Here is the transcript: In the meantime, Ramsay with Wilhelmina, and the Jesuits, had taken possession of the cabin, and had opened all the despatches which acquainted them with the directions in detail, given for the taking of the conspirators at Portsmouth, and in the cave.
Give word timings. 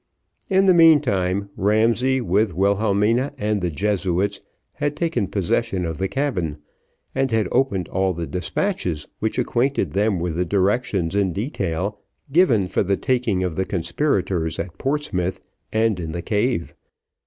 In 0.49 0.65
the 0.65 0.73
meantime, 0.73 1.51
Ramsay 1.55 2.21
with 2.21 2.55
Wilhelmina, 2.55 3.33
and 3.37 3.61
the 3.61 3.69
Jesuits, 3.69 4.39
had 4.73 4.95
taken 4.97 5.27
possession 5.27 5.85
of 5.85 5.99
the 5.99 6.07
cabin, 6.07 6.57
and 7.13 7.29
had 7.29 7.47
opened 7.51 7.87
all 7.87 8.11
the 8.11 8.25
despatches 8.25 9.07
which 9.19 9.37
acquainted 9.37 9.93
them 9.93 10.19
with 10.19 10.37
the 10.37 10.43
directions 10.43 11.13
in 11.13 11.33
detail, 11.33 11.99
given 12.31 12.67
for 12.67 12.81
the 12.81 12.97
taking 12.97 13.43
of 13.43 13.55
the 13.57 13.65
conspirators 13.65 14.57
at 14.57 14.75
Portsmouth, 14.79 15.39
and 15.71 15.99
in 15.99 16.13
the 16.13 16.23
cave. 16.23 16.73